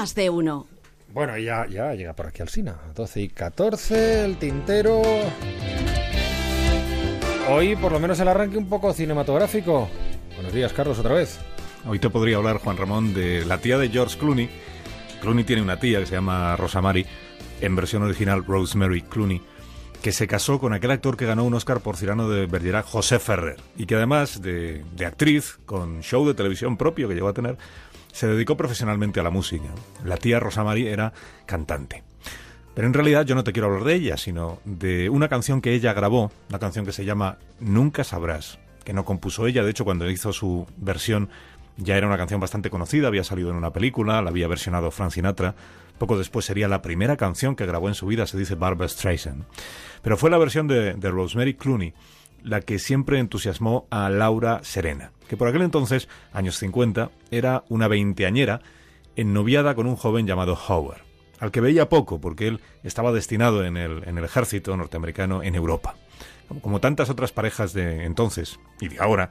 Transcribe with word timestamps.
más 0.00 0.14
de 0.14 0.30
uno. 0.30 0.66
Bueno, 1.12 1.36
ya, 1.36 1.66
ya 1.66 1.92
llega 1.92 2.14
por 2.14 2.26
aquí 2.26 2.40
al 2.40 2.48
Sina. 2.48 2.74
12 2.94 3.20
y 3.20 3.28
14, 3.28 4.24
el 4.24 4.38
tintero. 4.38 5.02
Hoy, 7.50 7.76
por 7.76 7.92
lo 7.92 8.00
menos, 8.00 8.18
el 8.18 8.28
arranque 8.28 8.56
un 8.56 8.66
poco 8.66 8.94
cinematográfico. 8.94 9.90
Buenos 10.36 10.54
días, 10.54 10.72
Carlos, 10.72 10.98
otra 10.98 11.12
vez. 11.12 11.38
Hoy 11.86 11.98
te 11.98 12.08
podría 12.08 12.38
hablar, 12.38 12.56
Juan 12.56 12.78
Ramón, 12.78 13.12
de 13.12 13.44
la 13.44 13.58
tía 13.58 13.76
de 13.76 13.90
George 13.90 14.18
Clooney. 14.18 14.48
Clooney 15.20 15.44
tiene 15.44 15.60
una 15.60 15.78
tía 15.78 16.00
que 16.00 16.06
se 16.06 16.14
llama 16.14 16.56
Rosamary, 16.56 17.04
en 17.60 17.76
versión 17.76 18.02
original 18.02 18.42
Rosemary 18.46 19.02
Clooney, 19.02 19.42
que 20.00 20.12
se 20.12 20.26
casó 20.26 20.58
con 20.58 20.72
aquel 20.72 20.92
actor 20.92 21.18
que 21.18 21.26
ganó 21.26 21.44
un 21.44 21.52
Oscar 21.52 21.80
por 21.80 21.98
Cirano 21.98 22.30
de 22.30 22.46
Bergerac, 22.46 22.86
José 22.86 23.18
Ferrer, 23.18 23.56
y 23.76 23.84
que 23.84 23.96
además 23.96 24.40
de, 24.40 24.82
de 24.96 25.04
actriz, 25.04 25.58
con 25.66 26.00
show 26.00 26.26
de 26.26 26.32
televisión 26.32 26.78
propio 26.78 27.06
que 27.06 27.14
llegó 27.14 27.28
a 27.28 27.34
tener, 27.34 27.58
se 28.12 28.26
dedicó 28.26 28.56
profesionalmente 28.56 29.20
a 29.20 29.22
la 29.22 29.30
música. 29.30 29.68
La 30.04 30.16
tía 30.16 30.40
Rosamary 30.40 30.86
era 30.86 31.12
cantante. 31.46 32.02
Pero 32.74 32.86
en 32.86 32.94
realidad 32.94 33.26
yo 33.26 33.34
no 33.34 33.44
te 33.44 33.52
quiero 33.52 33.68
hablar 33.68 33.84
de 33.84 33.94
ella, 33.94 34.16
sino 34.16 34.60
de 34.64 35.10
una 35.10 35.28
canción 35.28 35.60
que 35.60 35.74
ella 35.74 35.92
grabó, 35.92 36.30
una 36.48 36.58
canción 36.58 36.84
que 36.86 36.92
se 36.92 37.04
llama 37.04 37.38
Nunca 37.58 38.04
Sabrás, 38.04 38.58
que 38.84 38.92
no 38.92 39.04
compuso 39.04 39.46
ella, 39.46 39.64
de 39.64 39.70
hecho 39.70 39.84
cuando 39.84 40.08
hizo 40.08 40.32
su 40.32 40.66
versión 40.76 41.28
ya 41.76 41.96
era 41.96 42.06
una 42.06 42.18
canción 42.18 42.40
bastante 42.40 42.70
conocida, 42.70 43.08
había 43.08 43.24
salido 43.24 43.50
en 43.50 43.56
una 43.56 43.72
película, 43.72 44.22
la 44.22 44.30
había 44.30 44.48
versionado 44.48 44.90
Frank 44.90 45.12
Sinatra, 45.12 45.54
poco 45.98 46.16
después 46.16 46.44
sería 46.44 46.68
la 46.68 46.82
primera 46.82 47.16
canción 47.16 47.56
que 47.56 47.66
grabó 47.66 47.88
en 47.88 47.94
su 47.94 48.06
vida, 48.06 48.26
se 48.26 48.38
dice 48.38 48.54
Barbara 48.54 48.88
Streisand. 48.88 49.44
Pero 50.02 50.16
fue 50.16 50.30
la 50.30 50.38
versión 50.38 50.66
de 50.66 51.10
Rosemary 51.10 51.54
Clooney 51.54 51.92
la 52.42 52.60
que 52.60 52.78
siempre 52.78 53.18
entusiasmó 53.18 53.86
a 53.90 54.08
Laura 54.10 54.60
Serena, 54.62 55.12
que 55.28 55.36
por 55.36 55.48
aquel 55.48 55.62
entonces, 55.62 56.08
años 56.32 56.56
50, 56.58 57.10
era 57.30 57.64
una 57.68 57.88
veinteañera 57.88 58.60
ennoviada 59.16 59.74
con 59.74 59.86
un 59.86 59.96
joven 59.96 60.26
llamado 60.26 60.58
Howard 60.68 61.10
al 61.40 61.50
que 61.50 61.60
veía 61.60 61.88
poco 61.88 62.20
porque 62.20 62.46
él 62.46 62.60
estaba 62.84 63.12
destinado 63.12 63.64
en 63.64 63.76
el, 63.76 64.06
en 64.06 64.18
el 64.18 64.24
ejército 64.24 64.76
norteamericano 64.76 65.42
en 65.42 65.54
Europa. 65.54 65.96
Como 66.62 66.80
tantas 66.80 67.10
otras 67.10 67.32
parejas 67.32 67.72
de 67.72 68.04
entonces 68.04 68.60
y 68.80 68.88
de 68.88 69.00
ahora, 69.00 69.30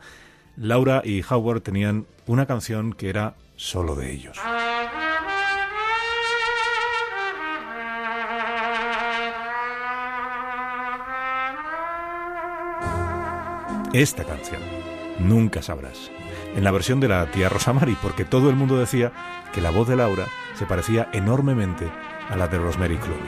Laura 0.57 1.01
y 1.05 1.23
Howard 1.29 1.61
tenían 1.61 2.07
una 2.25 2.45
canción 2.45 2.93
que 2.93 3.09
era 3.09 3.35
solo 3.55 3.95
de 3.95 4.11
ellos. 4.11 4.37
Esta 13.93 14.23
canción, 14.23 14.61
Nunca 15.19 15.61
sabrás, 15.61 16.11
en 16.55 16.63
la 16.63 16.71
versión 16.71 16.99
de 16.99 17.09
la 17.09 17.29
tía 17.31 17.49
Rosamari, 17.49 17.97
porque 18.01 18.23
todo 18.23 18.49
el 18.49 18.55
mundo 18.55 18.77
decía 18.77 19.11
que 19.51 19.61
la 19.61 19.69
voz 19.69 19.87
de 19.87 19.95
Laura 19.95 20.27
se 20.53 20.65
parecía 20.65 21.09
enormemente 21.11 21.89
a 22.29 22.37
la 22.37 22.47
de 22.47 22.57
Rosemary 22.57 22.97
Clooney. 22.97 23.19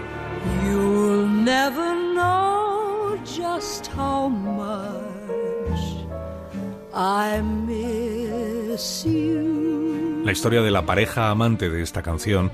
You'll 0.64 1.28
never 1.28 1.96
know 2.14 3.18
just 3.26 3.88
how 3.98 4.30
much 4.30 4.86
I 6.94 7.42
miss 7.42 9.04
you. 9.04 10.22
La 10.24 10.32
historia 10.32 10.62
de 10.62 10.72
la 10.72 10.86
pareja 10.86 11.30
amante 11.30 11.70
de 11.70 11.82
esta 11.82 12.04
canción 12.04 12.52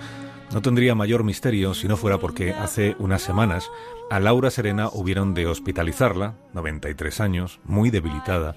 no 0.53 0.61
tendría 0.61 0.95
mayor 0.95 1.23
misterio 1.23 1.73
si 1.73 1.87
no 1.87 1.97
fuera 1.97 2.17
porque 2.17 2.53
hace 2.53 2.95
unas 2.99 3.21
semanas 3.21 3.69
a 4.09 4.19
Laura 4.19 4.49
Serena 4.49 4.89
hubieron 4.91 5.33
de 5.33 5.47
hospitalizarla, 5.47 6.35
93 6.53 7.19
años, 7.19 7.59
muy 7.65 7.89
debilitada, 7.89 8.55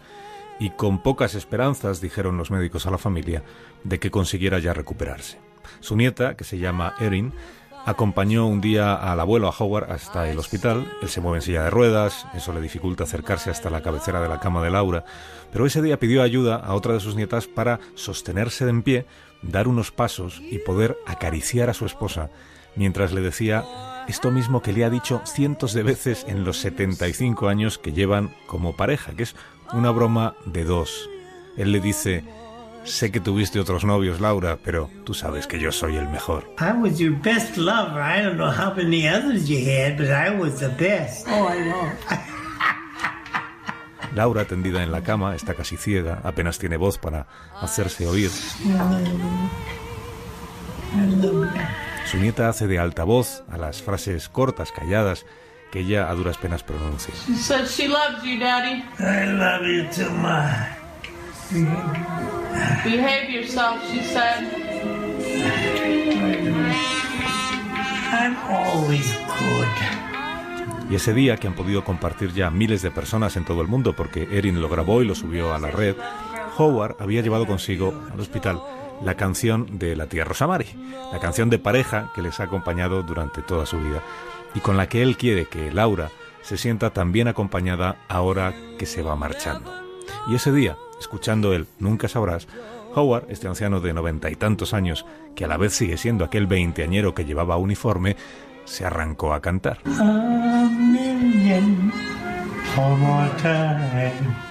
y 0.60 0.70
con 0.70 1.02
pocas 1.02 1.34
esperanzas, 1.34 2.00
dijeron 2.00 2.36
los 2.36 2.50
médicos 2.50 2.86
a 2.86 2.90
la 2.90 2.98
familia, 2.98 3.42
de 3.82 3.98
que 3.98 4.10
consiguiera 4.10 4.58
ya 4.58 4.74
recuperarse. 4.74 5.38
Su 5.80 5.96
nieta, 5.96 6.36
que 6.36 6.44
se 6.44 6.58
llama 6.58 6.94
Erin, 7.00 7.32
acompañó 7.86 8.46
un 8.46 8.60
día 8.60 8.94
al 8.94 9.20
abuelo, 9.20 9.48
a 9.48 9.54
Howard, 9.56 9.90
hasta 9.90 10.30
el 10.30 10.38
hospital. 10.38 10.92
Él 11.02 11.08
se 11.08 11.20
mueve 11.20 11.38
en 11.38 11.42
silla 11.42 11.64
de 11.64 11.70
ruedas, 11.70 12.26
eso 12.34 12.52
le 12.52 12.60
dificulta 12.60 13.04
acercarse 13.04 13.50
hasta 13.50 13.70
la 13.70 13.82
cabecera 13.82 14.20
de 14.20 14.28
la 14.28 14.40
cama 14.40 14.62
de 14.62 14.70
Laura, 14.70 15.04
pero 15.52 15.66
ese 15.66 15.82
día 15.82 15.98
pidió 15.98 16.22
ayuda 16.22 16.56
a 16.56 16.74
otra 16.74 16.94
de 16.94 17.00
sus 17.00 17.16
nietas 17.16 17.46
para 17.46 17.80
sostenerse 17.94 18.64
de 18.64 18.70
en 18.70 18.82
pie, 18.82 19.06
dar 19.42 19.68
unos 19.68 19.90
pasos 19.90 20.40
y 20.40 20.58
poder 20.58 20.98
acariciar 21.06 21.70
a 21.70 21.74
su 21.74 21.86
esposa, 21.86 22.30
mientras 22.76 23.12
le 23.12 23.20
decía 23.20 23.64
esto 24.08 24.30
mismo 24.30 24.62
que 24.62 24.72
le 24.72 24.84
ha 24.84 24.90
dicho 24.90 25.22
cientos 25.24 25.72
de 25.72 25.82
veces 25.82 26.24
en 26.28 26.44
los 26.44 26.58
75 26.58 27.48
años 27.48 27.78
que 27.78 27.92
llevan 27.92 28.34
como 28.46 28.74
pareja, 28.76 29.12
que 29.12 29.22
es 29.22 29.36
una 29.72 29.90
broma 29.90 30.34
de 30.46 30.64
dos. 30.64 31.08
Él 31.56 31.72
le 31.72 31.80
dice, 31.80 32.24
Sé 32.84 33.10
que 33.10 33.20
tuviste 33.20 33.60
otros 33.60 33.84
novios, 33.84 34.20
Laura, 34.20 34.58
pero 34.64 34.90
tú 35.04 35.14
sabes 35.14 35.46
que 35.46 35.58
yo 35.60 35.70
soy 35.70 35.96
el 35.96 36.08
mejor. 36.08 36.44
I 36.58 36.72
was 36.72 36.98
your 36.98 37.12
best 37.12 37.56
lover. 37.56 38.00
I 38.00 38.22
don't 38.22 38.36
know 38.36 38.50
how 38.50 38.74
many 38.74 39.06
others 39.08 39.48
you 39.48 39.58
had, 39.58 39.96
but 39.98 40.08
I 40.08 40.30
was 40.30 40.60
the 40.60 40.68
best. 40.68 41.26
Oh, 41.28 41.48
I 41.48 41.64
know. 41.64 41.92
Laura, 44.14 44.44
tendida 44.44 44.82
en 44.82 44.90
la 44.90 45.02
cama, 45.02 45.36
está 45.36 45.54
casi 45.54 45.76
ciega, 45.76 46.20
apenas 46.24 46.58
tiene 46.58 46.76
voz 46.76 46.98
para 46.98 47.26
hacerse 47.60 48.06
oír. 48.08 48.30
Su 52.10 52.16
nieta 52.18 52.48
hace 52.48 52.66
de 52.66 52.78
altavoz 52.80 53.44
a 53.50 53.56
las 53.56 53.82
frases 53.82 54.28
cortas, 54.28 54.72
calladas, 54.72 55.26
que 55.70 55.80
ella 55.80 56.10
a 56.10 56.14
duras 56.14 56.38
penas 56.38 56.64
pronuncia. 56.64 57.14
She 57.26 57.36
said 57.36 57.66
she 57.66 57.86
loves 57.86 58.24
you, 58.24 58.40
Daddy. 58.40 58.82
I 58.98 59.26
love 59.26 59.62
you 59.64 59.84
too 59.92 60.10
much. 60.10 60.80
Behave 62.84 63.30
yourself, 63.30 63.78
she 63.90 64.02
said. 64.02 64.44
I'm 68.12 68.36
always 68.48 69.16
good. 69.38 69.66
Y 70.90 70.96
ese 70.96 71.14
día 71.14 71.36
que 71.36 71.46
han 71.46 71.54
podido 71.54 71.84
compartir 71.84 72.32
ya 72.32 72.50
miles 72.50 72.82
de 72.82 72.90
personas 72.90 73.36
en 73.36 73.44
todo 73.44 73.62
el 73.62 73.68
mundo 73.68 73.94
porque 73.94 74.26
Erin 74.32 74.60
lo 74.60 74.68
grabó 74.68 75.02
y 75.02 75.06
lo 75.06 75.14
subió 75.14 75.54
a 75.54 75.60
la 75.60 75.70
red, 75.70 75.94
Howard 76.58 76.96
había 76.98 77.22
llevado 77.22 77.46
consigo 77.46 77.94
al 78.12 78.18
hospital 78.18 78.60
la 79.02 79.14
canción 79.14 79.78
de 79.78 79.94
la 79.94 80.06
tía 80.06 80.24
Rosamari, 80.24 80.66
la 81.12 81.20
canción 81.20 81.48
de 81.48 81.58
pareja 81.60 82.10
que 82.14 82.22
les 82.22 82.40
ha 82.40 82.44
acompañado 82.44 83.04
durante 83.04 83.40
toda 83.40 83.66
su 83.66 83.78
vida 83.78 84.02
y 84.54 84.60
con 84.60 84.76
la 84.76 84.88
que 84.88 85.02
él 85.02 85.16
quiere 85.16 85.46
que 85.46 85.72
Laura 85.72 86.10
se 86.42 86.56
sienta 86.56 86.90
también 86.90 87.28
acompañada 87.28 87.96
ahora 88.08 88.52
que 88.78 88.86
se 88.86 89.02
va 89.02 89.14
marchando. 89.14 89.72
Y 90.28 90.34
ese 90.34 90.52
día, 90.52 90.76
escuchando 91.00 91.52
el 91.52 91.66
Nunca 91.80 92.06
sabrás, 92.06 92.46
Howard, 92.94 93.24
este 93.30 93.48
anciano 93.48 93.80
de 93.80 93.92
noventa 93.92 94.30
y 94.30 94.36
tantos 94.36 94.74
años, 94.74 95.06
que 95.34 95.44
a 95.44 95.48
la 95.48 95.56
vez 95.56 95.72
sigue 95.72 95.96
siendo 95.96 96.24
aquel 96.24 96.46
veinteañero 96.46 97.14
que 97.14 97.24
llevaba 97.24 97.56
uniforme, 97.56 98.16
se 98.64 98.84
arrancó 98.84 99.32
a 99.32 99.40
cantar. 99.40 99.78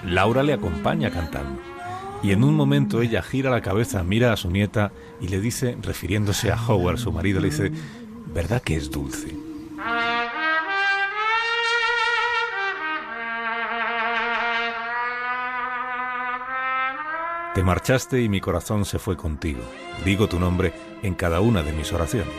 Laura 0.04 0.42
le 0.42 0.52
acompaña 0.52 1.10
cantando. 1.10 1.60
Y 2.22 2.32
en 2.32 2.44
un 2.44 2.54
momento 2.54 3.00
ella 3.00 3.22
gira 3.22 3.50
la 3.50 3.62
cabeza, 3.62 4.02
mira 4.04 4.32
a 4.32 4.36
su 4.36 4.50
nieta 4.50 4.92
y 5.20 5.28
le 5.28 5.40
dice, 5.40 5.76
refiriéndose 5.80 6.52
a 6.52 6.56
Howard, 6.66 6.98
su 6.98 7.12
marido, 7.12 7.40
le 7.40 7.48
dice, 7.48 7.72
¿verdad 8.34 8.60
que 8.60 8.76
es 8.76 8.90
dulce? 8.90 9.49
Te 17.54 17.64
marchaste 17.64 18.22
y 18.22 18.28
mi 18.28 18.40
corazón 18.40 18.84
se 18.84 19.00
fue 19.00 19.16
contigo. 19.16 19.60
Digo 20.04 20.28
tu 20.28 20.38
nombre 20.38 20.72
en 21.02 21.16
cada 21.16 21.40
una 21.40 21.64
de 21.64 21.72
mis 21.72 21.92
oraciones. 21.92 22.32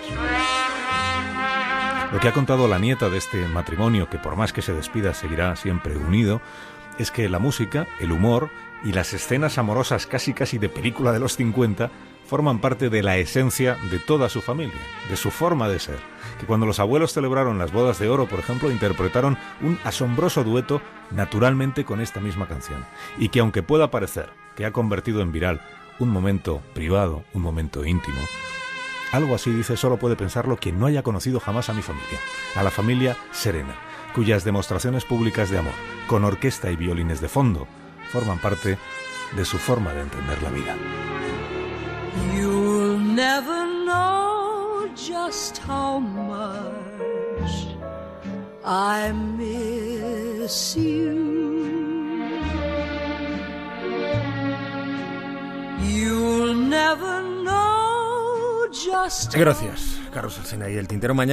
Lo 2.14 2.20
que 2.20 2.30
ha 2.30 2.34
contado 2.34 2.70
la 2.70 2.80
nieta 2.80 3.10
de 3.10 3.18
este 3.18 3.46
matrimonio, 3.48 4.10
que 4.10 4.18
por 4.18 4.38
más 4.38 4.54
que 4.54 4.62
se 4.62 4.74
despida 4.74 5.14
seguirá 5.14 5.58
siempre 5.58 5.98
unido, 5.98 6.42
es 6.98 7.12
que 7.12 7.28
la 7.28 7.40
música, 7.40 7.88
el 8.00 8.14
humor 8.14 8.50
y 8.86 8.94
las 8.94 9.12
escenas 9.12 9.58
amorosas 9.58 10.08
casi 10.08 10.34
casi 10.34 10.58
de 10.58 10.70
película 10.70 11.12
de 11.12 11.20
los 11.20 11.36
50 11.36 11.92
forman 12.26 12.62
parte 12.62 12.90
de 12.90 13.04
la 13.04 13.18
esencia 13.18 13.76
de 13.92 14.00
toda 14.00 14.30
su 14.30 14.42
familia, 14.42 14.80
de 15.10 15.18
su 15.18 15.30
forma 15.30 15.68
de 15.68 15.80
ser. 15.80 16.00
Que 16.40 16.46
cuando 16.46 16.66
los 16.66 16.80
abuelos 16.80 17.12
celebraron 17.12 17.58
las 17.58 17.74
bodas 17.74 18.00
de 18.00 18.08
oro, 18.08 18.28
por 18.28 18.40
ejemplo, 18.40 18.72
interpretaron 18.72 19.38
un 19.60 19.78
asombroso 19.84 20.46
dueto 20.46 20.82
naturalmente 21.12 21.84
con 21.84 22.00
esta 22.00 22.22
misma 22.22 22.48
canción. 22.48 22.86
Y 23.18 23.28
que 23.28 23.42
aunque 23.42 23.62
pueda 23.62 23.92
parecer 23.92 24.41
que 24.56 24.66
ha 24.66 24.72
convertido 24.72 25.22
en 25.22 25.32
viral 25.32 25.62
un 26.00 26.10
momento 26.10 26.62
privado, 26.74 27.24
un 27.34 27.42
momento 27.42 27.86
íntimo, 27.86 28.20
algo 29.12 29.36
así 29.36 29.52
dice 29.52 29.76
solo 29.76 29.98
puede 29.98 30.16
pensarlo 30.16 30.56
quien 30.56 30.80
no 30.80 30.86
haya 30.86 31.04
conocido 31.04 31.40
jamás 31.40 31.70
a 31.70 31.74
mi 31.74 31.82
familia, 31.82 32.20
a 32.56 32.64
la 32.64 32.72
familia 32.72 33.18
Serena, 33.32 33.76
cuyas 34.16 34.46
demostraciones 34.46 35.04
públicas 35.04 35.50
de 35.50 35.58
amor, 35.58 35.74
con 36.08 36.24
orquesta 36.24 36.72
y 36.72 36.78
violines 36.78 37.20
de 37.20 37.28
fondo, 37.28 37.68
forman 38.12 38.40
parte 38.40 38.78
de 39.36 39.46
su 39.46 39.58
forma 39.58 39.94
de 39.94 40.02
entender 40.02 40.42
la 40.42 40.50
vida. 40.50 40.76
You'll 42.34 43.00
never 43.00 43.66
know 43.86 44.88
just 44.96 45.60
how 45.68 46.00
much 46.00 47.68
I 48.64 49.12
miss 49.12 50.76
you. 50.76 51.31
Gracias, 59.34 60.00
Carlos 60.14 60.38
Alsina 60.38 60.70
y 60.70 60.78
el 60.78 60.88
Tintero. 60.88 61.16
Mañana 61.16 61.30